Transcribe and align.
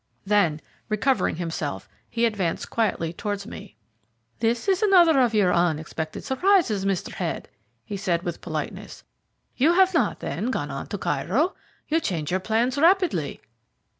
Then, 0.25 0.61
recovering 0.89 1.35
himself, 1.35 1.87
he 2.09 2.25
advanced 2.25 2.71
quietly 2.71 3.13
towards 3.13 3.45
me. 3.45 3.75
"This 4.39 4.67
is 4.67 4.81
another 4.81 5.21
of 5.21 5.35
your 5.35 5.53
unexpected 5.53 6.23
surprises, 6.23 6.85
Mr. 6.85 7.11
Head," 7.11 7.47
he 7.85 7.97
said 7.97 8.23
with 8.23 8.41
politeness. 8.41 9.03
"You 9.57 9.73
have 9.73 9.93
not, 9.93 10.19
then, 10.19 10.49
gone 10.49 10.71
on 10.71 10.87
to 10.87 10.97
Cairo? 10.97 11.53
You 11.87 11.99
change 11.99 12.31
your 12.31 12.39
plans 12.39 12.79
rapidly." 12.79 13.41